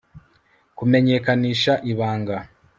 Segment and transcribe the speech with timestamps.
[0.77, 2.37] kumenyekanisha ibanga